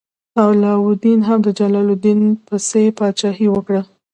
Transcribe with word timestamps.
علاوالدین 0.43 1.19
هم 1.27 1.39
د 1.43 1.47
جلال 1.59 1.87
الدین 1.93 2.19
پسې 2.47 2.83
پاچاهي 2.97 3.47
وکړه. 3.51 3.81